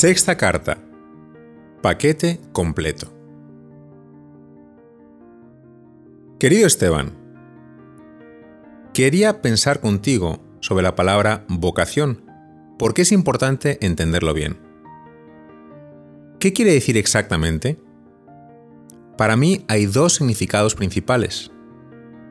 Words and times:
Sexta 0.00 0.36
carta. 0.36 0.78
Paquete 1.82 2.38
completo. 2.52 3.12
Querido 6.38 6.68
Esteban, 6.68 7.18
quería 8.94 9.42
pensar 9.42 9.80
contigo 9.80 10.38
sobre 10.60 10.84
la 10.84 10.94
palabra 10.94 11.44
vocación, 11.48 12.22
porque 12.78 13.02
es 13.02 13.10
importante 13.10 13.84
entenderlo 13.84 14.34
bien. 14.34 14.60
¿Qué 16.38 16.52
quiere 16.52 16.74
decir 16.74 16.96
exactamente? 16.96 17.80
Para 19.16 19.36
mí 19.36 19.64
hay 19.66 19.86
dos 19.86 20.12
significados 20.12 20.76
principales. 20.76 21.50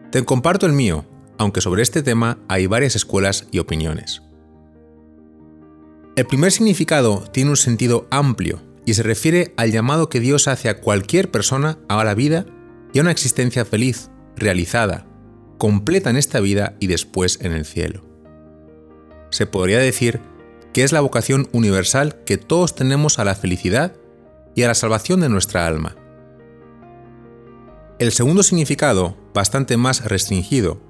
Te 0.09 0.23
comparto 0.23 0.67
el 0.67 0.71
mío, 0.71 1.03
aunque 1.37 1.59
sobre 1.59 1.83
este 1.83 2.01
tema 2.01 2.39
hay 2.47 2.65
varias 2.65 2.95
escuelas 2.95 3.45
y 3.51 3.59
opiniones. 3.59 4.21
El 6.17 6.25
primer 6.25 6.51
significado 6.51 7.25
tiene 7.31 7.51
un 7.51 7.57
sentido 7.57 8.07
amplio 8.09 8.59
y 8.87 8.95
se 8.95 9.03
refiere 9.03 9.53
al 9.55 9.71
llamado 9.71 10.09
que 10.09 10.19
Dios 10.19 10.47
hace 10.47 10.67
a 10.67 10.81
cualquier 10.81 11.29
persona 11.29 11.77
a 11.89 12.03
la 12.03 12.15
vida 12.15 12.47
y 12.91 12.97
a 12.97 13.03
una 13.03 13.11
existencia 13.11 13.65
feliz, 13.65 14.09
realizada, 14.35 15.05
completa 15.59 16.09
en 16.09 16.17
esta 16.17 16.39
vida 16.39 16.75
y 16.79 16.87
después 16.87 17.37
en 17.41 17.51
el 17.51 17.65
cielo. 17.65 18.01
Se 19.29 19.45
podría 19.45 19.77
decir 19.77 20.19
que 20.73 20.83
es 20.83 20.91
la 20.91 21.01
vocación 21.01 21.49
universal 21.51 22.23
que 22.25 22.37
todos 22.37 22.73
tenemos 22.73 23.19
a 23.19 23.23
la 23.23 23.35
felicidad 23.35 23.93
y 24.55 24.63
a 24.63 24.67
la 24.67 24.73
salvación 24.73 25.21
de 25.21 25.29
nuestra 25.29 25.67
alma. 25.67 25.97
El 27.99 28.11
segundo 28.11 28.41
significado, 28.41 29.15
bastante 29.35 29.77
más 29.77 30.03
restringido, 30.03 30.81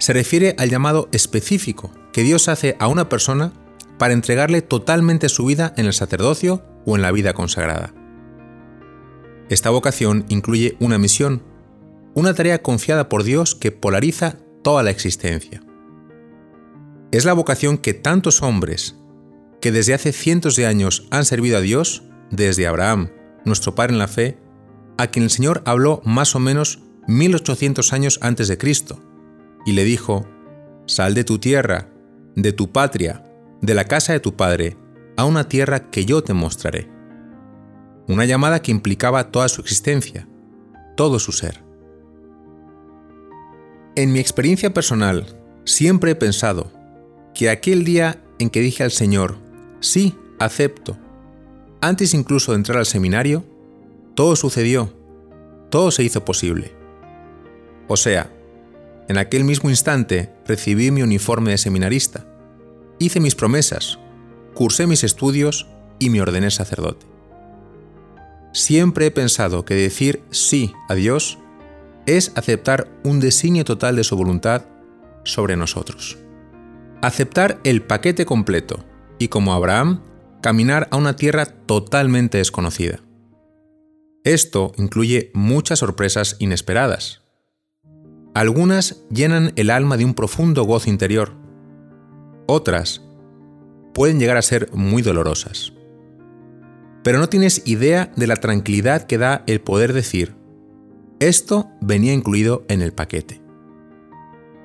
se 0.00 0.12
refiere 0.12 0.56
al 0.58 0.70
llamado 0.70 1.08
específico 1.12 1.92
que 2.12 2.24
Dios 2.24 2.48
hace 2.48 2.74
a 2.80 2.88
una 2.88 3.08
persona 3.08 3.52
para 3.98 4.14
entregarle 4.14 4.62
totalmente 4.62 5.28
su 5.28 5.46
vida 5.46 5.72
en 5.76 5.86
el 5.86 5.92
sacerdocio 5.92 6.62
o 6.84 6.96
en 6.96 7.02
la 7.02 7.12
vida 7.12 7.32
consagrada. 7.32 7.94
Esta 9.48 9.70
vocación 9.70 10.24
incluye 10.28 10.76
una 10.80 10.98
misión, 10.98 11.42
una 12.14 12.34
tarea 12.34 12.62
confiada 12.62 13.08
por 13.08 13.22
Dios 13.22 13.54
que 13.54 13.72
polariza 13.72 14.38
toda 14.62 14.82
la 14.82 14.90
existencia. 14.90 15.62
Es 17.12 17.24
la 17.24 17.32
vocación 17.32 17.78
que 17.78 17.94
tantos 17.94 18.42
hombres, 18.42 18.96
que 19.60 19.70
desde 19.72 19.94
hace 19.94 20.12
cientos 20.12 20.56
de 20.56 20.66
años 20.66 21.06
han 21.10 21.24
servido 21.24 21.58
a 21.58 21.60
Dios, 21.60 22.02
desde 22.30 22.66
Abraham, 22.66 23.10
nuestro 23.44 23.74
padre 23.74 23.92
en 23.92 23.98
la 23.98 24.08
fe, 24.08 24.38
a 24.98 25.06
quien 25.08 25.24
el 25.24 25.30
Señor 25.30 25.62
habló 25.64 26.02
más 26.04 26.34
o 26.34 26.40
menos 26.40 26.80
1800 27.06 27.92
años 27.92 28.18
antes 28.22 28.48
de 28.48 28.58
Cristo, 28.58 29.00
y 29.64 29.72
le 29.72 29.84
dijo, 29.84 30.26
Sal 30.86 31.14
de 31.14 31.24
tu 31.24 31.38
tierra, 31.38 31.88
de 32.34 32.52
tu 32.52 32.72
patria, 32.72 33.25
de 33.66 33.74
la 33.74 33.84
casa 33.84 34.12
de 34.12 34.20
tu 34.20 34.36
padre, 34.36 34.76
a 35.16 35.24
una 35.24 35.48
tierra 35.48 35.90
que 35.90 36.04
yo 36.04 36.22
te 36.22 36.32
mostraré. 36.32 36.88
Una 38.06 38.24
llamada 38.24 38.62
que 38.62 38.70
implicaba 38.70 39.32
toda 39.32 39.48
su 39.48 39.60
existencia, 39.60 40.28
todo 40.96 41.18
su 41.18 41.32
ser. 41.32 41.64
En 43.96 44.12
mi 44.12 44.20
experiencia 44.20 44.72
personal, 44.72 45.36
siempre 45.64 46.12
he 46.12 46.14
pensado 46.14 46.70
que 47.34 47.50
aquel 47.50 47.84
día 47.84 48.22
en 48.38 48.50
que 48.50 48.60
dije 48.60 48.84
al 48.84 48.92
Señor, 48.92 49.36
sí, 49.80 50.14
acepto, 50.38 50.96
antes 51.80 52.14
incluso 52.14 52.52
de 52.52 52.58
entrar 52.58 52.78
al 52.78 52.86
seminario, 52.86 53.44
todo 54.14 54.36
sucedió, 54.36 54.94
todo 55.70 55.90
se 55.90 56.04
hizo 56.04 56.24
posible. 56.24 56.72
O 57.88 57.96
sea, 57.96 58.30
en 59.08 59.18
aquel 59.18 59.42
mismo 59.42 59.70
instante 59.70 60.32
recibí 60.46 60.92
mi 60.92 61.02
uniforme 61.02 61.50
de 61.50 61.58
seminarista, 61.58 62.25
hice 62.98 63.20
mis 63.20 63.34
promesas, 63.34 63.98
cursé 64.54 64.86
mis 64.86 65.04
estudios 65.04 65.66
y 65.98 66.10
me 66.10 66.20
ordené 66.20 66.50
sacerdote. 66.50 67.06
Siempre 68.52 69.06
he 69.06 69.10
pensado 69.10 69.64
que 69.64 69.74
decir 69.74 70.22
sí 70.30 70.72
a 70.88 70.94
Dios 70.94 71.38
es 72.06 72.32
aceptar 72.36 72.88
un 73.04 73.20
designio 73.20 73.64
total 73.64 73.96
de 73.96 74.04
su 74.04 74.16
voluntad 74.16 74.64
sobre 75.24 75.56
nosotros. 75.56 76.16
Aceptar 77.02 77.60
el 77.64 77.82
paquete 77.82 78.24
completo 78.24 78.84
y 79.18 79.28
como 79.28 79.52
Abraham, 79.52 80.02
caminar 80.40 80.88
a 80.90 80.96
una 80.96 81.16
tierra 81.16 81.46
totalmente 81.46 82.38
desconocida. 82.38 83.00
Esto 84.24 84.72
incluye 84.76 85.30
muchas 85.34 85.80
sorpresas 85.80 86.36
inesperadas. 86.38 87.22
Algunas 88.34 89.04
llenan 89.10 89.52
el 89.56 89.70
alma 89.70 89.96
de 89.96 90.04
un 90.04 90.14
profundo 90.14 90.64
gozo 90.64 90.90
interior. 90.90 91.34
Otras 92.46 93.02
pueden 93.92 94.20
llegar 94.20 94.36
a 94.36 94.42
ser 94.42 94.70
muy 94.72 95.02
dolorosas. 95.02 95.72
Pero 97.02 97.18
no 97.18 97.28
tienes 97.28 97.62
idea 97.66 98.12
de 98.16 98.26
la 98.26 98.36
tranquilidad 98.36 99.02
que 99.02 99.18
da 99.18 99.42
el 99.46 99.60
poder 99.60 99.92
decir, 99.92 100.34
esto 101.18 101.70
venía 101.80 102.12
incluido 102.12 102.64
en 102.68 102.82
el 102.82 102.92
paquete. 102.92 103.40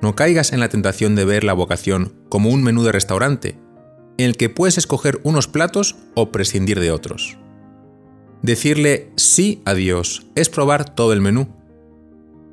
No 0.02 0.14
caigas 0.14 0.52
en 0.52 0.60
la 0.60 0.68
tentación 0.68 1.14
de 1.14 1.24
ver 1.24 1.44
la 1.44 1.52
vocación 1.52 2.12
como 2.28 2.50
un 2.50 2.62
menú 2.62 2.82
de 2.82 2.92
restaurante, 2.92 3.58
en 4.18 4.26
el 4.26 4.36
que 4.36 4.50
puedes 4.50 4.76
escoger 4.76 5.20
unos 5.22 5.48
platos 5.48 5.96
o 6.14 6.30
prescindir 6.30 6.78
de 6.78 6.90
otros. 6.90 7.38
Decirle 8.42 9.12
sí 9.16 9.62
a 9.64 9.74
Dios 9.74 10.26
es 10.34 10.48
probar 10.50 10.94
todo 10.94 11.12
el 11.12 11.20
menú. 11.20 11.48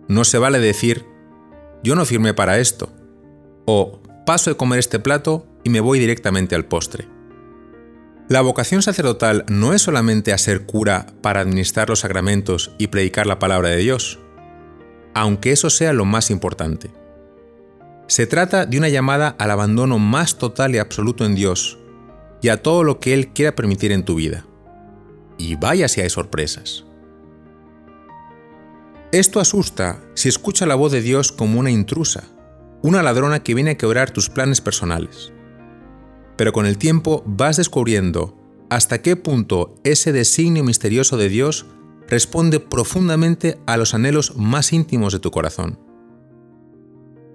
No 0.08 0.24
se 0.24 0.38
vale 0.38 0.60
decir, 0.60 1.06
yo 1.84 1.96
no 1.96 2.06
firmé 2.06 2.34
para 2.34 2.60
esto, 2.60 2.94
o 3.66 4.00
paso 4.30 4.52
de 4.52 4.58
comer 4.58 4.78
este 4.78 5.00
plato 5.00 5.48
y 5.64 5.72
me 5.72 5.80
voy 5.80 5.98
directamente 5.98 6.54
al 6.54 6.66
postre. 6.66 7.08
La 8.28 8.42
vocación 8.42 8.84
sacerdotal 8.84 9.44
no 9.48 9.74
es 9.74 9.82
solamente 9.82 10.34
a 10.34 10.38
ser 10.38 10.68
cura 10.68 11.08
para 11.24 11.40
administrar 11.40 11.90
los 11.90 12.02
sacramentos 12.02 12.70
y 12.78 12.90
predicar 12.90 13.26
la 13.26 13.40
palabra 13.40 13.70
de 13.70 13.78
Dios, 13.78 14.20
aunque 15.16 15.52
eso 15.52 15.72
sea 15.72 15.94
lo 15.94 16.06
más 16.06 16.30
importante. 16.30 16.92
Se 18.06 18.28
trata 18.28 18.68
de 18.68 18.78
una 18.78 18.90
llamada 18.90 19.30
al 19.40 19.50
abandono 19.50 19.98
más 19.98 20.38
total 20.38 20.76
y 20.76 20.78
absoluto 20.78 21.26
en 21.26 21.34
Dios 21.34 21.80
y 22.44 22.50
a 22.50 22.62
todo 22.62 22.84
lo 22.84 23.00
que 23.00 23.16
Él 23.16 23.30
quiera 23.30 23.56
permitir 23.56 23.92
en 23.92 24.06
tu 24.06 24.14
vida 24.14 24.46
y 25.40 25.56
vaya 25.56 25.88
si 25.88 26.02
hay 26.02 26.10
sorpresas. 26.12 26.86
Esto 29.12 29.40
asusta 29.40 30.04
si 30.14 30.30
escucha 30.30 30.68
la 30.68 30.76
voz 30.76 30.92
de 30.92 31.02
Dios 31.02 31.32
como 31.32 31.60
una 31.60 31.72
intrusa, 31.72 32.26
una 32.82 33.04
ladrona 33.04 33.42
que 33.42 33.54
viene 33.54 33.72
a 33.72 33.78
quebrar 33.78 34.12
tus 34.12 34.30
planes 34.30 34.62
personales. 34.62 35.34
Pero 36.38 36.54
con 36.54 36.66
el 36.66 36.78
tiempo 36.78 37.24
vas 37.26 37.58
descubriendo 37.58 38.38
hasta 38.70 39.02
qué 39.02 39.16
punto 39.16 39.76
ese 39.84 40.12
designio 40.12 40.64
misterioso 40.64 41.18
de 41.18 41.30
Dios 41.30 41.66
responde 42.08 42.60
profundamente 42.60 43.60
a 43.66 43.78
los 43.78 43.94
anhelos 43.94 44.36
más 44.36 44.74
íntimos 44.74 45.14
de 45.14 45.20
tu 45.20 45.32
corazón. 45.32 45.80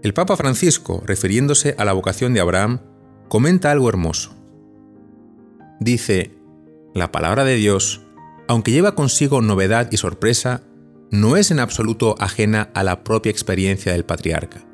El 0.02 0.14
Papa 0.14 0.36
Francisco, 0.36 1.02
refiriéndose 1.06 1.74
a 1.78 1.84
la 1.84 1.92
vocación 1.92 2.34
de 2.34 2.40
Abraham, 2.40 2.80
comenta 3.28 3.70
algo 3.70 3.88
hermoso. 3.88 4.34
Dice, 5.80 6.36
la 6.94 7.10
palabra 7.10 7.44
de 7.44 7.56
Dios, 7.56 8.02
aunque 8.46 8.70
lleva 8.70 8.94
consigo 8.94 9.40
novedad 9.40 9.88
y 9.90 9.96
sorpresa, 9.96 10.62
no 11.10 11.36
es 11.36 11.50
en 11.50 11.58
absoluto 11.58 12.16
ajena 12.18 12.70
a 12.74 12.82
la 12.82 13.02
propia 13.02 13.30
experiencia 13.30 13.92
del 13.92 14.04
patriarca. 14.04 14.64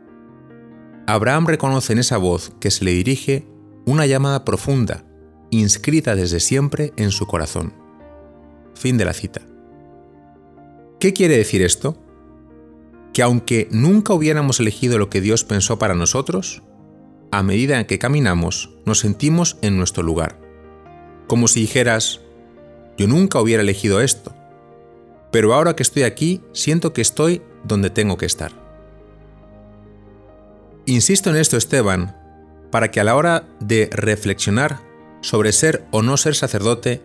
Abraham 1.15 1.47
reconoce 1.47 1.93
en 1.93 1.99
esa 1.99 2.19
voz 2.19 2.53
que 2.61 2.71
se 2.71 2.85
le 2.85 2.93
dirige 2.93 3.47
una 3.87 4.07
llamada 4.07 4.45
profunda, 4.45 5.05
inscrita 5.51 6.15
desde 6.15 6.41
siempre 6.41 6.93
en 6.97 7.11
su 7.11 7.27
corazón. 7.27 7.73
Fin 8.75 8.99
de 8.99 9.05
la 9.05 9.13
cita. 9.13 9.43
¿Qué 10.99 11.13
quiere 11.13 11.37
decir 11.37 11.63
esto? 11.63 11.97
Que 13.13 13.23
aunque 13.23 13.69
nunca 13.71 14.13
hubiéramos 14.13 14.61
elegido 14.61 14.99
lo 14.99 15.11
que 15.11 15.21
Dios 15.21 15.45
pensó 15.45 15.79
para 15.79 15.95
nosotros, 15.95 16.63
a 17.33 17.43
medida 17.43 17.87
que 17.87 17.99
caminamos 17.99 18.71
nos 18.85 19.01
sentimos 19.01 19.57
en 19.63 19.79
nuestro 19.79 20.03
lugar 20.03 20.51
como 21.31 21.47
si 21.47 21.61
dijeras, 21.61 22.21
yo 22.99 23.07
nunca 23.07 23.41
hubiera 23.41 23.63
elegido 23.63 24.01
esto, 24.01 24.35
pero 25.31 25.55
ahora 25.55 25.77
que 25.77 25.85
estoy 25.85 26.03
aquí 26.03 26.41
siento 26.53 26.93
que 26.93 27.03
estoy 27.03 27.41
donde 27.63 27.89
tengo 27.89 28.17
que 28.17 28.27
estar. 28.27 28.60
Insisto 30.91 31.31
en 31.31 31.37
esto, 31.37 31.57
Esteban, 31.57 32.17
para 32.73 32.91
que 32.91 32.99
a 32.99 33.05
la 33.05 33.15
hora 33.15 33.45
de 33.61 33.89
reflexionar 33.93 34.81
sobre 35.21 35.53
ser 35.53 35.87
o 35.93 36.03
no 36.03 36.17
ser 36.17 36.35
sacerdote, 36.35 37.01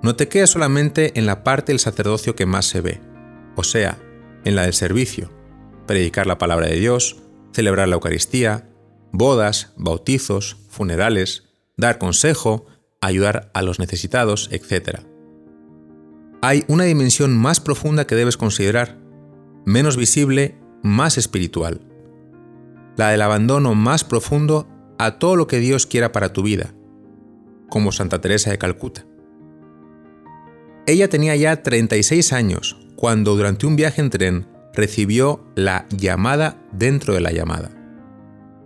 no 0.00 0.14
te 0.14 0.28
quedes 0.28 0.50
solamente 0.50 1.18
en 1.18 1.26
la 1.26 1.42
parte 1.42 1.72
del 1.72 1.80
sacerdocio 1.80 2.36
que 2.36 2.46
más 2.46 2.66
se 2.66 2.80
ve, 2.80 3.00
o 3.56 3.64
sea, 3.64 3.98
en 4.44 4.54
la 4.54 4.62
del 4.62 4.74
servicio, 4.74 5.32
predicar 5.88 6.28
la 6.28 6.38
palabra 6.38 6.68
de 6.68 6.76
Dios, 6.76 7.16
celebrar 7.52 7.88
la 7.88 7.96
Eucaristía, 7.96 8.68
bodas, 9.10 9.72
bautizos, 9.76 10.58
funerales, 10.68 11.48
dar 11.76 11.98
consejo, 11.98 12.66
ayudar 13.00 13.50
a 13.54 13.62
los 13.62 13.80
necesitados, 13.80 14.50
etc. 14.52 15.00
Hay 16.42 16.62
una 16.68 16.84
dimensión 16.84 17.36
más 17.36 17.58
profunda 17.58 18.06
que 18.06 18.14
debes 18.14 18.36
considerar, 18.36 19.00
menos 19.64 19.96
visible, 19.96 20.54
más 20.84 21.18
espiritual. 21.18 21.80
La 22.96 23.10
del 23.10 23.22
abandono 23.22 23.74
más 23.74 24.04
profundo 24.04 24.66
a 24.98 25.18
todo 25.18 25.36
lo 25.36 25.46
que 25.46 25.58
Dios 25.58 25.86
quiera 25.86 26.12
para 26.12 26.32
tu 26.32 26.42
vida, 26.42 26.74
como 27.68 27.92
Santa 27.92 28.20
Teresa 28.20 28.50
de 28.50 28.58
Calcuta. 28.58 29.06
Ella 30.86 31.08
tenía 31.08 31.36
ya 31.36 31.62
36 31.62 32.32
años 32.32 32.78
cuando 32.96 33.36
durante 33.36 33.66
un 33.66 33.76
viaje 33.76 34.00
en 34.00 34.10
tren 34.10 34.46
recibió 34.72 35.44
la 35.54 35.86
llamada 35.90 36.62
dentro 36.72 37.14
de 37.14 37.20
la 37.20 37.32
llamada, 37.32 37.70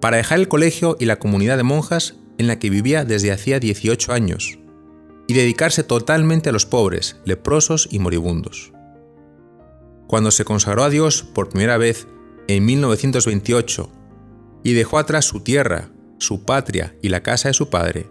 para 0.01 0.19
dejar 0.19 0.39
el 0.39 0.49
colegio 0.49 0.97
y 1.01 1.07
la 1.07 1.19
comunidad 1.19 1.57
de 1.57 1.63
monjas 1.63 2.17
en 2.39 2.47
la 2.47 2.59
que 2.59 2.71
vivía 2.71 3.05
desde 3.05 3.33
hacía 3.33 3.59
18 3.59 4.13
años, 4.13 4.59
y 5.27 5.35
dedicarse 5.35 5.85
totalmente 5.85 6.49
a 6.49 6.53
los 6.53 6.67
pobres, 6.67 7.21
leprosos 7.25 7.89
y 7.91 7.99
moribundos. 7.99 8.73
Cuando 10.09 10.31
se 10.31 10.45
consagró 10.45 10.83
a 10.83 10.91
Dios 10.91 11.23
por 11.23 11.49
primera 11.49 11.79
vez 11.79 12.09
en 12.49 12.65
1928 12.65 13.93
y 14.63 14.73
dejó 14.75 14.99
atrás 14.99 15.25
su 15.25 15.41
tierra, 15.41 15.91
su 16.19 16.45
patria 16.45 16.95
y 17.03 17.09
la 17.09 17.23
casa 17.23 17.49
de 17.49 17.55
su 17.55 17.71
padre, 17.71 18.09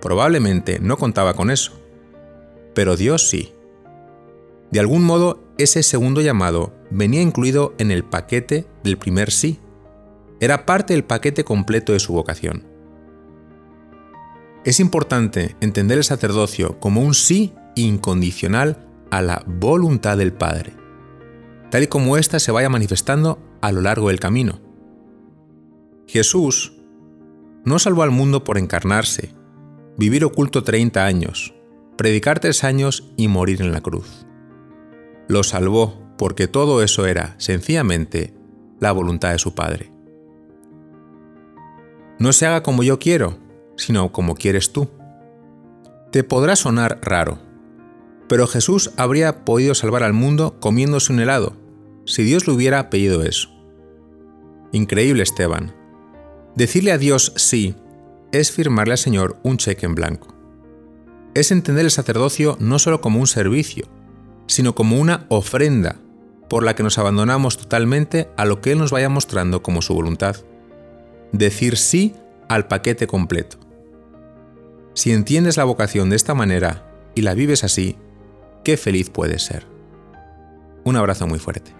probablemente 0.00 0.78
no 0.80 0.96
contaba 0.96 1.34
con 1.34 1.50
eso 1.50 1.80
pero 2.74 2.96
Dios 2.96 3.28
sí. 3.28 3.52
De 4.70 4.80
algún 4.80 5.02
modo, 5.04 5.42
ese 5.58 5.82
segundo 5.82 6.20
llamado 6.20 6.72
venía 6.90 7.22
incluido 7.22 7.74
en 7.78 7.90
el 7.90 8.04
paquete 8.04 8.66
del 8.84 8.98
primer 8.98 9.30
sí. 9.30 9.58
Era 10.40 10.64
parte 10.64 10.94
del 10.94 11.04
paquete 11.04 11.44
completo 11.44 11.92
de 11.92 12.00
su 12.00 12.12
vocación. 12.12 12.64
Es 14.64 14.78
importante 14.80 15.56
entender 15.60 15.98
el 15.98 16.04
sacerdocio 16.04 16.78
como 16.80 17.02
un 17.02 17.14
sí 17.14 17.52
incondicional 17.74 18.86
a 19.10 19.22
la 19.22 19.42
voluntad 19.46 20.16
del 20.18 20.32
Padre, 20.32 20.74
tal 21.70 21.82
y 21.82 21.86
como 21.86 22.16
ésta 22.16 22.38
se 22.38 22.52
vaya 22.52 22.68
manifestando 22.68 23.38
a 23.60 23.72
lo 23.72 23.80
largo 23.80 24.08
del 24.08 24.20
camino. 24.20 24.60
Jesús 26.10 26.72
no 27.64 27.78
salvó 27.78 28.02
al 28.02 28.10
mundo 28.10 28.42
por 28.42 28.58
encarnarse, 28.58 29.32
vivir 29.96 30.24
oculto 30.24 30.64
30 30.64 31.04
años, 31.04 31.54
predicar 31.96 32.40
tres 32.40 32.64
años 32.64 33.12
y 33.16 33.28
morir 33.28 33.62
en 33.62 33.70
la 33.70 33.80
cruz. 33.80 34.26
Lo 35.28 35.44
salvó 35.44 36.02
porque 36.18 36.48
todo 36.48 36.82
eso 36.82 37.06
era, 37.06 37.36
sencillamente, 37.38 38.34
la 38.80 38.90
voluntad 38.90 39.30
de 39.30 39.38
su 39.38 39.54
Padre. 39.54 39.92
No 42.18 42.32
se 42.32 42.44
haga 42.44 42.64
como 42.64 42.82
yo 42.82 42.98
quiero, 42.98 43.38
sino 43.76 44.10
como 44.10 44.34
quieres 44.34 44.72
tú. 44.72 44.90
Te 46.10 46.24
podrá 46.24 46.56
sonar 46.56 46.98
raro, 47.02 47.38
pero 48.28 48.48
Jesús 48.48 48.90
habría 48.96 49.44
podido 49.44 49.76
salvar 49.76 50.02
al 50.02 50.12
mundo 50.12 50.58
comiéndose 50.58 51.12
un 51.12 51.20
helado, 51.20 51.54
si 52.04 52.24
Dios 52.24 52.48
le 52.48 52.54
hubiera 52.54 52.90
pedido 52.90 53.22
eso. 53.22 53.48
Increíble, 54.72 55.22
Esteban. 55.22 55.78
Decirle 56.54 56.92
a 56.92 56.98
Dios 56.98 57.32
sí 57.36 57.74
es 58.32 58.50
firmarle 58.52 58.92
al 58.92 58.98
Señor 58.98 59.38
un 59.42 59.56
cheque 59.56 59.86
en 59.86 59.94
blanco 59.94 60.40
es 61.34 61.52
entender 61.52 61.84
el 61.84 61.90
sacerdocio 61.90 62.56
no 62.60 62.78
solo 62.78 63.00
como 63.00 63.20
un 63.20 63.26
servicio, 63.26 63.86
sino 64.46 64.74
como 64.74 64.98
una 64.98 65.26
ofrenda 65.28 65.96
por 66.48 66.64
la 66.64 66.74
que 66.74 66.82
nos 66.82 66.98
abandonamos 66.98 67.56
totalmente 67.56 68.28
a 68.36 68.44
lo 68.44 68.60
que 68.60 68.72
Él 68.72 68.78
nos 68.78 68.90
vaya 68.90 69.08
mostrando 69.08 69.62
como 69.62 69.82
su 69.82 69.94
voluntad. 69.94 70.36
Decir 71.32 71.76
sí 71.76 72.14
al 72.48 72.66
paquete 72.66 73.06
completo. 73.06 73.58
Si 74.94 75.12
entiendes 75.12 75.56
la 75.56 75.64
vocación 75.64 76.10
de 76.10 76.16
esta 76.16 76.34
manera 76.34 76.92
y 77.14 77.22
la 77.22 77.34
vives 77.34 77.62
así, 77.62 77.96
qué 78.64 78.76
feliz 78.76 79.10
puedes 79.10 79.44
ser. 79.44 79.66
Un 80.84 80.96
abrazo 80.96 81.28
muy 81.28 81.38
fuerte. 81.38 81.72